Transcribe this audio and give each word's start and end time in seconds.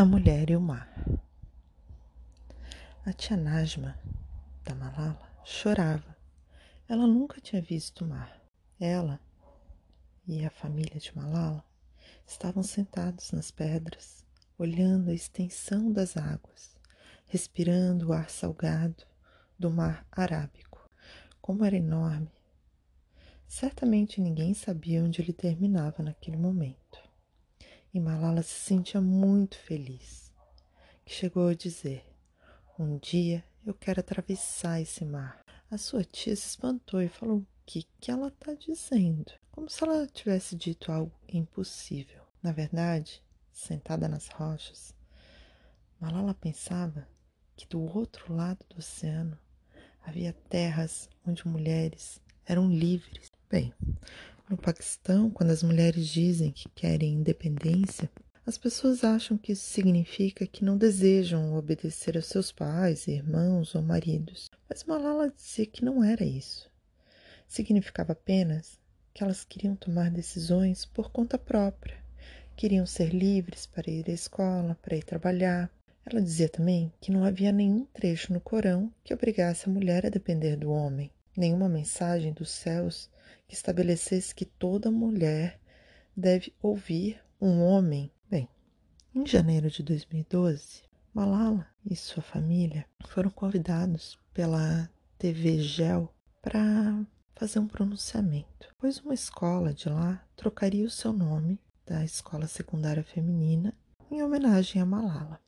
A 0.00 0.04
Mulher 0.06 0.48
e 0.48 0.56
o 0.56 0.60
Mar. 0.62 0.90
A 3.04 3.12
tia 3.12 3.36
Najma, 3.36 3.98
da 4.64 4.74
Malala, 4.74 5.30
chorava. 5.44 6.16
Ela 6.88 7.06
nunca 7.06 7.38
tinha 7.38 7.60
visto 7.60 8.02
o 8.02 8.08
mar. 8.08 8.40
Ela 8.80 9.20
e 10.26 10.42
a 10.42 10.48
família 10.48 10.98
de 10.98 11.14
Malala 11.14 11.62
estavam 12.26 12.62
sentados 12.62 13.30
nas 13.32 13.50
pedras, 13.50 14.24
olhando 14.56 15.10
a 15.10 15.14
extensão 15.14 15.92
das 15.92 16.16
águas, 16.16 16.74
respirando 17.26 18.08
o 18.08 18.12
ar 18.14 18.30
salgado 18.30 19.04
do 19.58 19.70
mar 19.70 20.06
arábico. 20.10 20.82
Como 21.42 21.62
era 21.62 21.76
enorme! 21.76 22.32
Certamente 23.46 24.18
ninguém 24.18 24.54
sabia 24.54 25.04
onde 25.04 25.20
ele 25.20 25.34
terminava 25.34 26.02
naquele 26.02 26.38
momento. 26.38 26.79
E 27.92 27.98
Malala 27.98 28.40
se 28.42 28.54
sentia 28.54 29.00
muito 29.00 29.58
feliz, 29.58 30.32
que 31.04 31.12
chegou 31.12 31.48
a 31.48 31.54
dizer: 31.54 32.06
Um 32.78 32.96
dia 32.98 33.44
eu 33.66 33.74
quero 33.74 33.98
atravessar 33.98 34.80
esse 34.80 35.04
mar. 35.04 35.44
A 35.68 35.76
sua 35.76 36.04
tia 36.04 36.36
se 36.36 36.46
espantou 36.46 37.02
e 37.02 37.08
falou: 37.08 37.38
O 37.38 37.46
que, 37.66 37.84
que 38.00 38.12
ela 38.12 38.28
está 38.28 38.54
dizendo? 38.54 39.32
Como 39.50 39.68
se 39.68 39.82
ela 39.82 40.06
tivesse 40.06 40.54
dito 40.54 40.92
algo 40.92 41.12
impossível. 41.28 42.22
Na 42.40 42.52
verdade, 42.52 43.22
sentada 43.52 44.06
nas 44.06 44.28
rochas, 44.28 44.94
Malala 46.00 46.32
pensava 46.32 47.08
que 47.56 47.66
do 47.66 47.80
outro 47.80 48.32
lado 48.32 48.64
do 48.68 48.78
oceano 48.78 49.36
havia 50.00 50.32
terras 50.48 51.10
onde 51.26 51.46
mulheres 51.46 52.22
eram 52.46 52.70
livres. 52.70 53.32
Bem, 53.50 53.74
no 54.50 54.56
Paquistão, 54.56 55.30
quando 55.30 55.50
as 55.50 55.62
mulheres 55.62 56.08
dizem 56.08 56.50
que 56.50 56.68
querem 56.70 57.14
independência, 57.14 58.10
as 58.44 58.58
pessoas 58.58 59.04
acham 59.04 59.38
que 59.38 59.52
isso 59.52 59.64
significa 59.64 60.44
que 60.44 60.64
não 60.64 60.76
desejam 60.76 61.54
obedecer 61.54 62.16
aos 62.16 62.26
seus 62.26 62.50
pais, 62.50 63.06
irmãos 63.06 63.76
ou 63.76 63.82
maridos. 63.82 64.50
Mas 64.68 64.82
Malala 64.82 65.30
dizia 65.30 65.66
que 65.66 65.84
não 65.84 66.02
era 66.02 66.24
isso. 66.24 66.68
Significava 67.46 68.10
apenas 68.10 68.76
que 69.14 69.22
elas 69.22 69.44
queriam 69.44 69.76
tomar 69.76 70.10
decisões 70.10 70.84
por 70.84 71.12
conta 71.12 71.38
própria. 71.38 72.02
Queriam 72.56 72.84
ser 72.84 73.14
livres 73.14 73.66
para 73.66 73.88
ir 73.88 74.10
à 74.10 74.12
escola, 74.12 74.76
para 74.82 74.96
ir 74.96 75.04
trabalhar. 75.04 75.70
Ela 76.04 76.20
dizia 76.20 76.48
também 76.48 76.92
que 77.00 77.12
não 77.12 77.24
havia 77.24 77.52
nenhum 77.52 77.84
trecho 77.92 78.32
no 78.32 78.40
Corão 78.40 78.92
que 79.04 79.14
obrigasse 79.14 79.68
a 79.68 79.72
mulher 79.72 80.06
a 80.06 80.10
depender 80.10 80.56
do 80.56 80.72
homem, 80.72 81.12
nenhuma 81.40 81.70
mensagem 81.70 82.34
dos 82.34 82.50
céus 82.50 83.10
que 83.48 83.54
estabelecesse 83.54 84.34
que 84.34 84.44
toda 84.44 84.90
mulher 84.90 85.58
deve 86.14 86.54
ouvir 86.62 87.18
um 87.40 87.62
homem. 87.62 88.12
Bem, 88.30 88.46
em 89.14 89.26
janeiro 89.26 89.70
de 89.70 89.82
2012, 89.82 90.82
Malala 91.14 91.66
e 91.84 91.96
sua 91.96 92.22
família 92.22 92.84
foram 93.08 93.30
convidados 93.30 94.18
pela 94.34 94.88
TV 95.18 95.60
Gel 95.60 96.14
para 96.42 97.04
fazer 97.34 97.58
um 97.58 97.66
pronunciamento, 97.66 98.72
pois 98.78 99.00
uma 99.00 99.14
escola 99.14 99.72
de 99.72 99.88
lá 99.88 100.22
trocaria 100.36 100.84
o 100.84 100.90
seu 100.90 101.12
nome 101.12 101.58
da 101.86 102.04
escola 102.04 102.46
secundária 102.46 103.02
feminina 103.02 103.74
em 104.10 104.22
homenagem 104.22 104.80
a 104.80 104.84
Malala. 104.84 105.40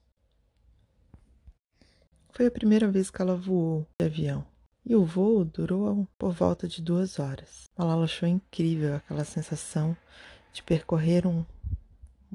Foi 2.31 2.47
a 2.47 2.51
primeira 2.51 2.91
vez 2.91 3.11
que 3.11 3.21
ela 3.21 3.37
voou 3.37 3.87
de 4.01 4.07
avião 4.07 4.52
e 4.85 4.97
o 4.97 5.05
voo 5.05 5.45
durou 5.45 6.09
por 6.19 6.33
volta 6.33 6.67
de 6.67 6.83
duas 6.83 7.19
horas. 7.19 7.71
Malala 7.77 8.05
achou 8.05 8.29
incrível 8.29 8.97
aquela 8.97 9.25
sensação 9.25 9.97
de 10.53 10.63
percorrer 10.63 11.27
um, 11.27 11.45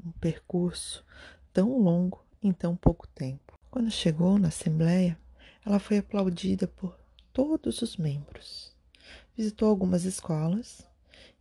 um 0.04 0.10
percurso 0.20 1.04
tão 1.52 1.78
longo 1.78 2.24
em 2.42 2.52
tão 2.52 2.74
pouco 2.74 3.06
tempo. 3.08 3.58
Quando 3.70 3.90
chegou 3.90 4.38
na 4.38 4.48
Assembleia, 4.48 5.18
ela 5.64 5.78
foi 5.78 5.98
aplaudida 5.98 6.66
por 6.66 6.98
todos 7.32 7.82
os 7.82 7.96
membros. 7.96 8.74
Visitou 9.36 9.68
algumas 9.68 10.04
escolas, 10.04 10.86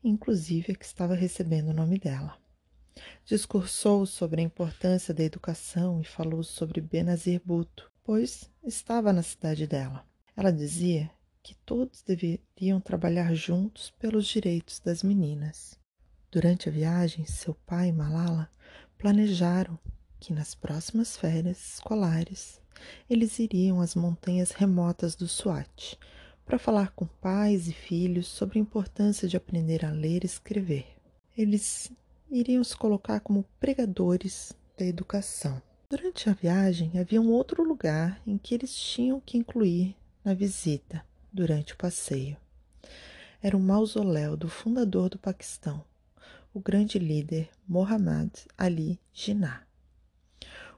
inclusive 0.03 0.73
a 0.73 0.75
que 0.75 0.85
estava 0.85 1.15
recebendo 1.15 1.69
o 1.69 1.73
nome 1.73 1.97
dela. 1.97 2.37
Discursou 3.25 4.05
sobre 4.05 4.41
a 4.41 4.43
importância 4.43 5.13
da 5.13 5.23
educação 5.23 6.01
e 6.01 6.03
falou 6.03 6.43
sobre 6.43 6.81
Benazir 6.81 7.41
Bhutto, 7.43 7.89
pois 8.03 8.49
estava 8.63 9.13
na 9.13 9.23
cidade 9.23 9.65
dela. 9.65 10.05
Ela 10.37 10.53
dizia 10.53 11.09
que 11.41 11.55
todos 11.65 12.03
deveriam 12.03 12.79
trabalhar 12.79 13.33
juntos 13.33 13.91
pelos 13.97 14.27
direitos 14.27 14.79
das 14.79 15.01
meninas. 15.01 15.79
Durante 16.29 16.69
a 16.69 16.71
viagem, 16.71 17.25
seu 17.25 17.55
pai 17.65 17.87
e 17.87 17.91
Malala 17.91 18.47
planejaram 18.99 19.79
que 20.19 20.31
nas 20.31 20.53
próximas 20.53 21.17
férias 21.17 21.73
escolares 21.73 22.61
eles 23.09 23.39
iriam 23.39 23.81
às 23.81 23.95
montanhas 23.95 24.51
remotas 24.51 25.15
do 25.15 25.27
Swat 25.27 25.97
para 26.45 26.59
falar 26.59 26.91
com 26.91 27.07
pais 27.07 27.67
e 27.67 27.73
filhos 27.73 28.27
sobre 28.27 28.59
a 28.59 28.61
importância 28.61 29.27
de 29.27 29.35
aprender 29.35 29.83
a 29.83 29.89
ler 29.89 30.23
e 30.23 30.27
escrever. 30.27 30.85
Eles 31.35 31.91
iriam 32.29 32.63
se 32.63 32.77
colocar 32.77 33.21
como 33.21 33.43
pregadores 33.59 34.53
da 34.77 34.85
educação. 34.85 35.59
Durante 35.89 36.29
a 36.29 36.33
viagem, 36.33 36.99
havia 36.99 37.19
um 37.19 37.31
outro 37.31 37.63
lugar 37.63 38.21
em 38.27 38.37
que 38.37 38.53
eles 38.53 38.75
tinham 38.75 39.19
que 39.19 39.37
incluir 39.37 39.95
na 40.27 40.33
visita 40.33 41.05
durante 41.31 41.71
o 41.71 41.77
passeio. 41.77 42.35
Era 43.41 43.55
o 43.55 43.61
mausoléu 43.61 44.35
do 44.35 44.49
fundador 44.49 45.07
do 45.07 45.17
Paquistão, 45.17 45.85
o 46.53 46.59
grande 46.59 46.99
líder 46.99 47.49
Muhammad 47.65 48.29
Ali 48.57 48.99
Jinnah. 49.13 49.65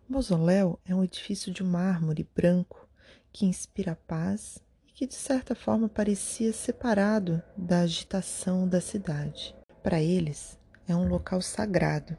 O 0.08 0.14
mausoléu 0.14 0.80
é 0.86 0.94
um 0.94 1.04
edifício 1.04 1.52
de 1.52 1.64
mármore 1.64 2.30
branco 2.36 2.88
que 3.34 3.48
inspira 3.48 3.98
paz 4.06 4.60
e 4.88 4.92
que 4.92 5.08
de 5.08 5.16
certa 5.16 5.56
forma 5.56 5.90
parecia 5.90 6.54
separado 6.54 7.42
da 7.58 7.80
agitação 7.80 8.70
da 8.70 8.80
cidade. 8.80 9.56
Para 9.82 10.00
eles, 10.00 10.60
é 10.88 10.96
um 10.96 11.08
local 11.08 11.42
sagrado. 11.42 12.16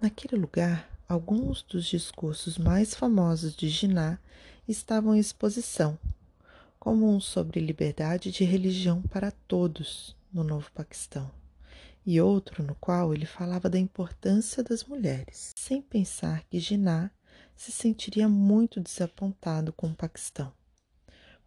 Naquele 0.00 0.40
lugar, 0.40 0.88
alguns 1.06 1.62
dos 1.62 1.84
discursos 1.84 2.56
mais 2.56 2.94
famosos 2.94 3.54
de 3.54 3.68
Jinnah 3.68 4.18
estavam 4.66 5.14
em 5.14 5.18
exposição 5.18 5.98
como 6.82 7.08
um 7.08 7.20
sobre 7.20 7.60
liberdade 7.60 8.32
de 8.32 8.42
religião 8.42 9.02
para 9.02 9.30
todos 9.30 10.16
no 10.32 10.42
Novo 10.42 10.68
Paquistão, 10.72 11.30
e 12.04 12.20
outro 12.20 12.60
no 12.60 12.74
qual 12.74 13.14
ele 13.14 13.24
falava 13.24 13.70
da 13.70 13.78
importância 13.78 14.64
das 14.64 14.82
mulheres, 14.82 15.52
sem 15.56 15.80
pensar 15.80 16.42
que 16.50 16.58
Jinnah 16.58 17.12
se 17.54 17.70
sentiria 17.70 18.28
muito 18.28 18.80
desapontado 18.80 19.72
com 19.72 19.90
o 19.90 19.94
Paquistão. 19.94 20.52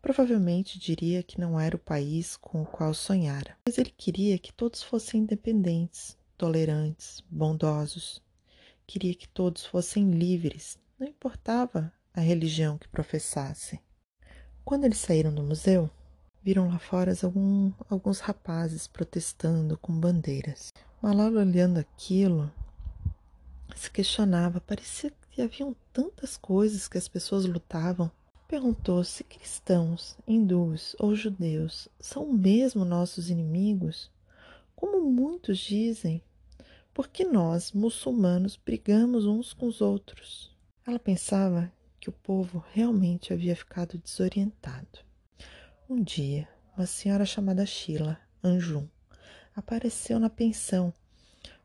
Provavelmente 0.02 0.80
diria 0.80 1.22
que 1.22 1.38
não 1.38 1.60
era 1.60 1.76
o 1.76 1.80
país 1.80 2.38
com 2.38 2.62
o 2.62 2.66
qual 2.66 2.94
sonhara, 2.94 3.58
mas 3.68 3.78
ele 3.78 3.92
queria 3.92 4.40
que 4.40 4.54
todos 4.54 4.82
fossem 4.82 5.20
independentes, 5.20 6.18
tolerantes, 6.38 7.22
bondosos. 7.30 8.24
Queria 8.88 9.14
que 9.14 9.28
todos 9.28 9.66
fossem 9.66 10.12
livres, 10.12 10.80
não 10.98 11.06
importava 11.06 11.92
a 12.14 12.22
religião 12.22 12.78
que 12.78 12.88
professassem. 12.88 13.82
Quando 14.66 14.86
eles 14.86 14.98
saíram 14.98 15.32
do 15.32 15.44
museu, 15.44 15.88
viram 16.44 16.68
lá 16.68 16.80
fora 16.80 17.14
algum, 17.22 17.72
alguns 17.88 18.20
rapazes 18.20 18.88
protestando 18.88 19.78
com 19.78 19.94
bandeiras. 19.94 20.74
Malala, 21.00 21.42
olhando 21.42 21.78
aquilo, 21.78 22.52
se 23.76 23.92
questionava. 23.92 24.60
Parecia 24.60 25.14
que 25.30 25.44
haviam 25.44 25.76
tantas 25.94 26.36
coisas 26.36 26.88
que 26.88 26.98
as 26.98 27.08
pessoas 27.08 27.46
lutavam. 27.46 28.10
Perguntou 28.48 29.04
se 29.04 29.24
cristãos, 29.24 30.18
hindus 30.28 30.96
ou 30.98 31.16
judeus 31.16 31.88
são 32.00 32.26
mesmo 32.34 32.84
nossos 32.84 33.30
inimigos, 33.30 34.10
como 34.76 35.00
muitos 35.00 35.60
dizem. 35.60 36.24
Porque 36.92 37.24
nós, 37.24 37.72
muçulmanos, 37.72 38.56
brigamos 38.66 39.28
uns 39.28 39.54
com 39.54 39.68
os 39.68 39.80
outros. 39.80 40.52
Ela 40.88 40.98
pensava 40.98 41.72
que 42.06 42.10
o 42.12 42.14
povo 42.14 42.64
realmente 42.72 43.34
havia 43.34 43.56
ficado 43.56 43.98
desorientado. 43.98 45.00
Um 45.90 46.04
dia, 46.04 46.48
uma 46.78 46.86
senhora 46.86 47.26
chamada 47.26 47.66
Sheila 47.66 48.20
Anjum 48.44 48.88
apareceu 49.56 50.20
na 50.20 50.30
pensão 50.30 50.94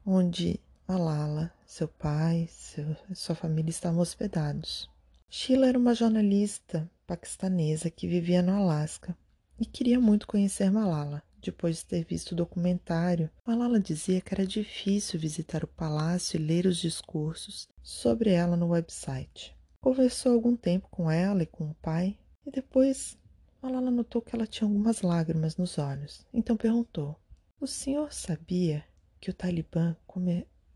onde 0.04 0.58
Malala, 0.88 1.52
seu 1.66 1.86
pai, 1.86 2.48
seu, 2.50 2.96
sua 3.14 3.34
família 3.34 3.68
estavam 3.68 4.00
hospedados. 4.00 4.88
Sheila 5.28 5.68
era 5.68 5.78
uma 5.78 5.94
jornalista 5.94 6.90
paquistanesa 7.06 7.90
que 7.90 8.08
vivia 8.08 8.40
no 8.40 8.52
Alasca 8.52 9.14
e 9.58 9.66
queria 9.66 10.00
muito 10.00 10.26
conhecer 10.26 10.70
Malala. 10.70 11.22
Depois 11.38 11.76
de 11.76 11.84
ter 11.84 12.02
visto 12.02 12.32
o 12.32 12.36
documentário, 12.36 13.28
Malala 13.46 13.78
dizia 13.78 14.22
que 14.22 14.32
era 14.32 14.46
difícil 14.46 15.20
visitar 15.20 15.62
o 15.62 15.68
palácio 15.68 16.40
e 16.40 16.42
ler 16.42 16.64
os 16.64 16.78
discursos 16.78 17.68
sobre 17.82 18.30
ela 18.30 18.56
no 18.56 18.68
website. 18.68 19.54
Conversou 19.80 20.32
algum 20.32 20.54
tempo 20.54 20.88
com 20.90 21.10
ela 21.10 21.42
e 21.42 21.46
com 21.46 21.70
o 21.70 21.74
pai, 21.74 22.18
e 22.46 22.50
depois 22.50 23.18
Malala 23.62 23.90
notou 23.90 24.20
que 24.20 24.34
ela 24.34 24.46
tinha 24.46 24.68
algumas 24.68 25.00
lágrimas 25.00 25.56
nos 25.56 25.78
olhos. 25.78 26.26
Então 26.32 26.56
perguntou: 26.56 27.18
O 27.60 27.66
senhor 27.66 28.12
sabia 28.12 28.84
que 29.20 29.30
o 29.30 29.34
Talibã 29.34 29.96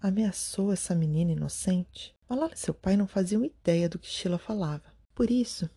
ameaçou 0.00 0.72
essa 0.72 0.94
menina 0.94 1.32
inocente? 1.32 2.14
Malala 2.28 2.52
e 2.54 2.58
seu 2.58 2.72
pai 2.72 2.96
não 2.96 3.06
faziam 3.06 3.44
ideia 3.44 3.88
do 3.88 3.98
que 3.98 4.06
Sheila 4.06 4.38
falava. 4.38 4.94
Por 5.14 5.30
isso, 5.30 5.68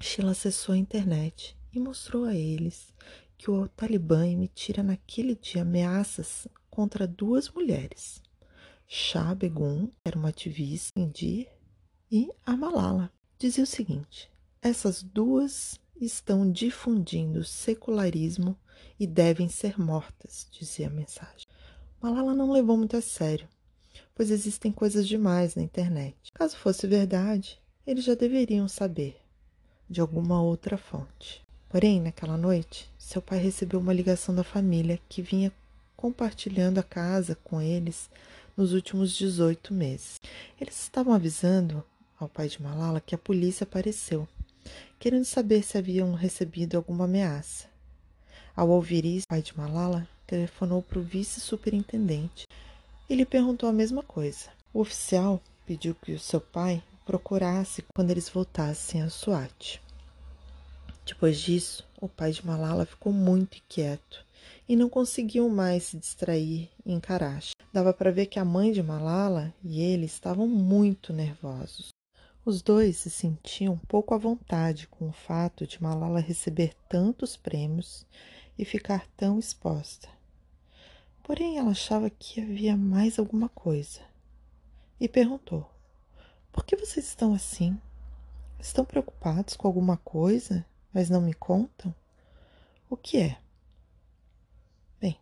Sheila 0.00 0.32
acessou 0.32 0.74
a 0.74 0.78
internet 0.78 1.56
e 1.72 1.78
mostrou 1.78 2.24
a 2.24 2.34
eles 2.34 2.92
que 3.38 3.50
o 3.50 3.68
Talibã 3.68 4.26
emitira 4.26 4.82
naquele 4.82 5.34
dia 5.34 5.62
ameaças 5.62 6.46
contra 6.68 7.06
duas 7.06 7.48
mulheres. 7.48 8.22
Shah 8.86 9.34
Begum, 9.34 9.88
era 10.04 10.18
uma 10.18 10.30
ativista 10.30 10.98
indi, 10.98 11.48
e 12.10 12.30
a 12.44 12.56
Malala. 12.56 13.12
Dizia 13.38 13.64
o 13.64 13.66
seguinte: 13.66 14.30
essas 14.60 15.02
duas 15.02 15.78
estão 16.00 16.50
difundindo 16.50 17.44
secularismo 17.44 18.56
e 18.98 19.06
devem 19.06 19.48
ser 19.48 19.78
mortas, 19.78 20.46
dizia 20.50 20.88
a 20.88 20.90
mensagem. 20.90 21.46
Malala 22.02 22.34
não 22.34 22.50
levou 22.50 22.76
muito 22.76 22.96
a 22.96 23.00
sério, 23.00 23.48
pois 24.14 24.30
existem 24.30 24.72
coisas 24.72 25.06
demais 25.06 25.54
na 25.54 25.62
internet. 25.62 26.16
Caso 26.32 26.56
fosse 26.56 26.86
verdade, 26.86 27.60
eles 27.86 28.04
já 28.04 28.14
deveriam 28.14 28.66
saber 28.66 29.20
de 29.88 30.00
alguma 30.00 30.42
outra 30.42 30.76
fonte. 30.76 31.44
Porém, 31.68 32.00
naquela 32.00 32.36
noite, 32.36 32.90
seu 32.98 33.22
pai 33.22 33.38
recebeu 33.38 33.78
uma 33.78 33.92
ligação 33.92 34.34
da 34.34 34.42
família 34.42 34.98
que 35.08 35.22
vinha 35.22 35.52
compartilhando 35.96 36.78
a 36.78 36.82
casa 36.82 37.36
com 37.44 37.60
eles 37.60 38.10
nos 38.56 38.72
últimos 38.72 39.12
18 39.12 39.72
meses. 39.72 40.20
Eles 40.60 40.80
estavam 40.80 41.12
avisando 41.12 41.84
ao 42.20 42.28
pai 42.28 42.48
de 42.48 42.62
Malala 42.62 43.00
que 43.00 43.14
a 43.14 43.18
polícia 43.18 43.64
apareceu, 43.64 44.28
querendo 44.98 45.24
saber 45.24 45.62
se 45.62 45.78
haviam 45.78 46.12
recebido 46.12 46.76
alguma 46.76 47.04
ameaça. 47.04 47.68
Ao 48.54 48.68
ouvir 48.68 49.04
isso, 49.04 49.24
o 49.24 49.28
pai 49.28 49.42
de 49.42 49.56
Malala 49.56 50.06
telefonou 50.26 50.82
para 50.82 50.98
o 50.98 51.02
vice-superintendente 51.02 52.46
e 53.08 53.14
lhe 53.14 53.24
perguntou 53.24 53.68
a 53.68 53.72
mesma 53.72 54.02
coisa. 54.02 54.50
O 54.72 54.80
oficial 54.80 55.40
pediu 55.66 55.94
que 55.94 56.12
o 56.12 56.18
seu 56.18 56.40
pai 56.40 56.82
procurasse 57.04 57.82
quando 57.94 58.10
eles 58.10 58.28
voltassem 58.28 59.02
a 59.02 59.08
SWAT. 59.08 59.80
Depois 61.04 61.40
disso, 61.40 61.84
o 62.00 62.08
pai 62.08 62.30
de 62.30 62.46
Malala 62.46 62.86
ficou 62.86 63.12
muito 63.12 63.58
inquieto 63.58 64.24
e 64.68 64.76
não 64.76 64.88
conseguiu 64.88 65.48
mais 65.48 65.84
se 65.84 65.96
distrair 65.96 66.70
em 66.86 67.00
Karachi. 67.00 67.52
Dava 67.72 67.92
para 67.92 68.12
ver 68.12 68.26
que 68.26 68.38
a 68.38 68.44
mãe 68.44 68.70
de 68.70 68.82
Malala 68.82 69.52
e 69.64 69.80
ele 69.80 70.06
estavam 70.06 70.46
muito 70.46 71.12
nervosos. 71.12 71.88
Os 72.44 72.62
dois 72.62 72.96
se 72.96 73.10
sentiam 73.10 73.76
pouco 73.88 74.14
à 74.14 74.18
vontade 74.18 74.86
com 74.86 75.08
o 75.08 75.12
fato 75.12 75.66
de 75.66 75.82
Malala 75.82 76.20
receber 76.20 76.74
tantos 76.88 77.36
prêmios 77.36 78.06
e 78.58 78.64
ficar 78.64 79.06
tão 79.16 79.38
exposta. 79.38 80.08
Porém, 81.22 81.58
ela 81.58 81.70
achava 81.70 82.10
que 82.10 82.40
havia 82.40 82.76
mais 82.76 83.18
alguma 83.18 83.48
coisa 83.48 84.00
e 84.98 85.08
perguntou: 85.08 85.70
Por 86.50 86.64
que 86.64 86.76
vocês 86.76 87.06
estão 87.06 87.34
assim? 87.34 87.78
Estão 88.58 88.84
preocupados 88.84 89.56
com 89.56 89.66
alguma 89.66 89.96
coisa? 89.98 90.64
mas 90.92 91.08
não 91.08 91.20
me 91.20 91.32
contam? 91.32 91.94
O 92.88 92.96
que 92.96 93.18
é? 93.18 93.38
Bem, 95.00 95.18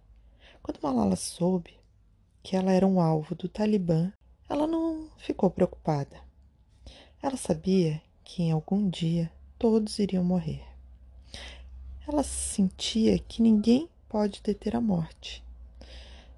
quando 0.62 0.80
Malala 0.82 1.16
soube 1.16 1.78
que 2.42 2.56
ela 2.56 2.72
era 2.72 2.86
um 2.86 3.00
alvo 3.00 3.34
do 3.34 3.48
Talibã, 3.48 4.12
ela 4.48 4.66
não 4.66 5.10
ficou 5.18 5.50
preocupada. 5.50 6.27
Ela 7.22 7.36
sabia 7.36 8.00
que 8.22 8.42
em 8.42 8.52
algum 8.52 8.88
dia 8.88 9.30
todos 9.58 9.98
iriam 9.98 10.22
morrer. 10.22 10.62
Ela 12.06 12.22
sentia 12.22 13.18
que 13.18 13.42
ninguém 13.42 13.88
pode 14.08 14.40
deter 14.42 14.76
a 14.76 14.80
morte. 14.80 15.44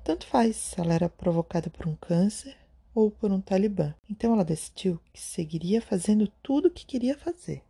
Tanto 0.02 0.26
faz 0.26 0.56
se 0.56 0.80
ela 0.80 0.94
era 0.94 1.08
provocada 1.08 1.68
por 1.70 1.86
um 1.86 1.94
câncer 1.94 2.56
ou 2.94 3.10
por 3.10 3.30
um 3.30 3.40
talibã. 3.40 3.94
Então 4.08 4.32
ela 4.32 4.44
decidiu 4.44 4.98
que 5.12 5.20
seguiria 5.20 5.80
fazendo 5.82 6.26
tudo 6.42 6.68
o 6.68 6.70
que 6.70 6.86
queria 6.86 7.16
fazer. 7.16 7.62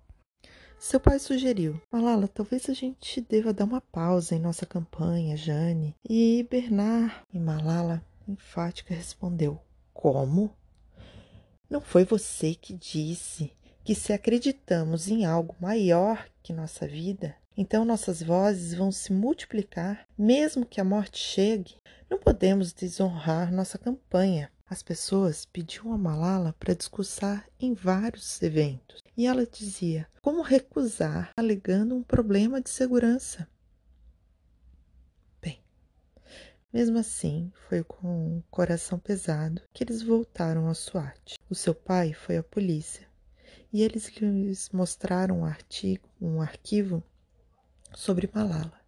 Seu 0.79 0.99
pai 0.99 1.19
sugeriu: 1.19 1.79
Malala, 1.93 2.27
talvez 2.27 2.71
a 2.71 2.73
gente 2.73 3.21
deva 3.21 3.53
dar 3.53 3.65
uma 3.65 3.81
pausa 3.83 4.35
em 4.35 4.39
nossa 4.39 4.65
campanha, 4.65 5.37
Jane, 5.37 5.95
e 6.09 6.39
hibernar. 6.39 7.23
E 7.33 7.39
Malala, 7.39 8.03
enfática, 8.27 8.95
respondeu: 8.95 9.61
Como? 9.93 10.57
Não 11.71 11.81
foi 11.81 12.05
você 12.05 12.53
que 12.53 12.75
disse 12.75 13.53
que 13.85 13.95
se 13.95 14.13
acreditamos 14.13 15.07
em 15.07 15.25
algo 15.25 15.55
maior 15.61 16.29
que 16.43 16.53
nossa 16.53 16.85
vida, 16.85 17.37
então 17.57 17.85
nossas 17.85 18.21
vozes 18.21 18.75
vão 18.75 18.91
se 18.91 19.13
multiplicar, 19.13 20.05
mesmo 20.19 20.67
que 20.67 20.81
a 20.81 20.85
morte 20.85 21.19
chegue? 21.19 21.77
Não 22.11 22.19
podemos 22.19 22.73
desonrar 22.73 23.53
nossa 23.53 23.79
campanha. 23.79 24.51
As 24.69 24.83
pessoas 24.83 25.45
pediam 25.45 25.93
a 25.93 25.99
Malala 25.99 26.57
para 26.59 26.75
discursar 26.75 27.49
em 27.61 27.73
vários 27.73 28.43
eventos 28.43 29.01
e 29.17 29.27
ela 29.27 29.47
dizia 29.47 30.09
como 30.21 30.43
recusar, 30.43 31.31
alegando 31.37 31.95
um 31.95 32.03
problema 32.03 32.61
de 32.61 32.71
segurança. 32.71 33.49
Bem, 35.41 35.63
mesmo 36.73 36.99
assim, 36.99 37.53
foi 37.69 37.83
com 37.83 38.39
o 38.39 38.45
coração 38.51 38.99
pesado 38.99 39.61
que 39.73 39.83
eles 39.83 40.03
voltaram 40.03 40.69
ao 40.69 40.75
SWAT. 40.75 41.37
O 41.49 41.55
seu 41.55 41.75
pai 41.75 42.13
foi 42.13 42.37
à 42.37 42.43
polícia 42.43 43.09
e 43.73 43.83
eles 43.83 44.09
lhes 44.19 44.71
mostraram 44.71 45.41
um 45.41 45.45
artigo, 45.45 46.09
um 46.21 46.41
arquivo 46.41 47.03
sobre 47.95 48.31
Malala. 48.33 48.81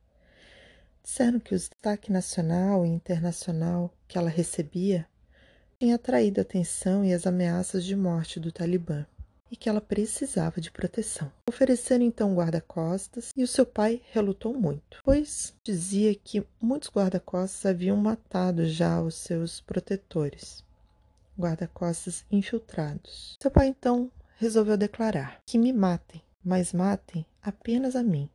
Disseram 1.02 1.40
que 1.40 1.54
o 1.54 1.58
destaque 1.58 2.12
nacional 2.12 2.86
e 2.86 2.88
internacional 2.88 3.92
que 4.06 4.16
ela 4.16 4.30
recebia 4.30 5.06
tinha 5.80 5.96
atraído 5.96 6.40
a 6.40 6.42
atenção 6.42 7.04
e 7.04 7.12
as 7.12 7.26
ameaças 7.26 7.84
de 7.84 7.96
morte 7.96 8.38
do 8.38 8.52
Talibã 8.52 9.04
e 9.52 9.56
que 9.56 9.68
ela 9.68 9.82
precisava 9.82 10.62
de 10.62 10.70
proteção. 10.70 11.30
Ofereceram 11.46 12.02
então 12.02 12.34
guarda-costas 12.34 13.30
e 13.36 13.44
o 13.44 13.46
seu 13.46 13.66
pai 13.66 14.00
relutou 14.10 14.54
muito, 14.54 15.00
pois 15.04 15.54
dizia 15.62 16.14
que 16.14 16.42
muitos 16.58 16.88
guarda-costas 16.88 17.66
haviam 17.66 17.98
matado 17.98 18.66
já 18.66 18.98
os 19.02 19.14
seus 19.14 19.60
protetores, 19.60 20.64
guarda-costas 21.38 22.24
infiltrados. 22.32 23.36
Seu 23.42 23.50
pai 23.50 23.66
então 23.66 24.10
resolveu 24.38 24.78
declarar: 24.78 25.38
que 25.44 25.58
me 25.58 25.70
matem, 25.70 26.22
mas 26.42 26.72
matem 26.72 27.26
apenas 27.42 27.94
a 27.94 28.02
mim. 28.02 28.30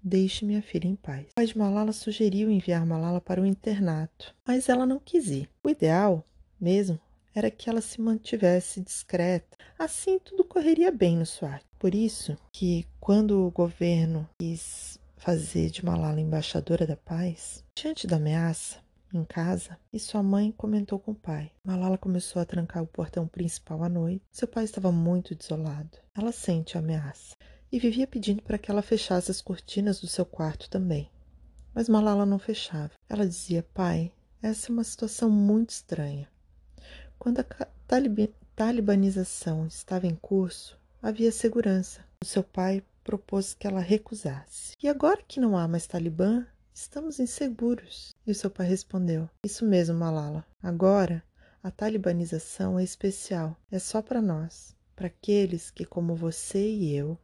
Deixe 0.00 0.44
minha 0.44 0.62
filha 0.62 0.86
em 0.86 0.94
paz. 0.94 1.26
O 1.30 1.34
pai 1.34 1.46
de 1.46 1.58
Malala 1.58 1.92
sugeriu 1.92 2.50
enviar 2.50 2.86
Malala 2.86 3.20
para 3.20 3.40
o 3.40 3.46
internato, 3.46 4.34
mas 4.46 4.68
ela 4.68 4.86
não 4.86 5.00
quis 5.00 5.28
ir. 5.28 5.48
O 5.64 5.70
ideal 5.70 6.24
mesmo 6.60 7.00
era 7.34 7.50
que 7.50 7.68
ela 7.68 7.80
se 7.80 8.00
mantivesse 8.00 8.80
discreta. 8.80 9.56
Assim 9.78 10.18
tudo 10.18 10.44
correria 10.44 10.90
bem 10.90 11.16
no 11.16 11.26
SWAT. 11.26 11.64
Por 11.78 11.94
isso 11.94 12.36
que 12.52 12.86
quando 12.98 13.46
o 13.46 13.50
governo 13.50 14.28
quis 14.38 14.98
fazer 15.16 15.70
de 15.70 15.84
Malala 15.84 16.20
embaixadora 16.20 16.86
da 16.86 16.96
paz, 16.96 17.64
diante 17.74 18.06
da 18.06 18.16
ameaça 18.16 18.78
em 19.12 19.24
casa, 19.24 19.78
e 19.92 19.98
sua 19.98 20.22
mãe 20.22 20.52
comentou 20.52 20.98
com 20.98 21.12
o 21.12 21.14
pai. 21.14 21.50
Malala 21.64 21.96
começou 21.96 22.42
a 22.42 22.44
trancar 22.44 22.82
o 22.82 22.86
portão 22.86 23.26
principal 23.26 23.82
à 23.82 23.88
noite. 23.88 24.22
Seu 24.30 24.46
pai 24.46 24.64
estava 24.64 24.92
muito 24.92 25.34
desolado. 25.34 25.98
Ela 26.14 26.32
sente 26.32 26.76
a 26.76 26.80
ameaça 26.80 27.34
e 27.70 27.78
vivia 27.78 28.06
pedindo 28.06 28.42
para 28.42 28.58
que 28.58 28.70
ela 28.70 28.82
fechasse 28.82 29.30
as 29.30 29.40
cortinas 29.40 30.00
do 30.00 30.06
seu 30.06 30.24
quarto 30.24 30.68
também. 30.68 31.10
Mas 31.74 31.88
Malala 31.88 32.26
não 32.26 32.38
fechava. 32.38 32.92
Ela 33.08 33.26
dizia: 33.26 33.62
Pai, 33.74 34.12
essa 34.42 34.70
é 34.70 34.72
uma 34.72 34.84
situação 34.84 35.30
muito 35.30 35.70
estranha. 35.70 36.28
Quando 37.28 37.40
a 37.40 37.66
talibanização 38.56 39.66
estava 39.66 40.06
em 40.06 40.14
curso, 40.14 40.80
havia 41.02 41.30
segurança. 41.30 42.00
O 42.22 42.24
seu 42.24 42.42
pai 42.42 42.82
propôs 43.04 43.52
que 43.52 43.66
ela 43.66 43.80
recusasse. 43.80 44.72
E 44.82 44.88
agora 44.88 45.20
que 45.28 45.38
não 45.38 45.54
há 45.54 45.68
mais 45.68 45.86
talibã, 45.86 46.46
estamos 46.72 47.20
inseguros. 47.20 48.16
E 48.26 48.30
o 48.30 48.34
seu 48.34 48.48
pai 48.50 48.66
respondeu: 48.66 49.28
Isso 49.44 49.62
mesmo, 49.66 49.98
Malala. 49.98 50.42
Agora 50.62 51.22
a 51.62 51.70
talibanização 51.70 52.78
é 52.78 52.82
especial, 52.82 53.54
é 53.70 53.78
só 53.78 54.00
para 54.00 54.22
nós, 54.22 54.74
para 54.96 55.08
aqueles 55.08 55.70
que, 55.70 55.84
como 55.84 56.16
você 56.16 56.66
e 56.66 56.96
eu, 56.96 57.14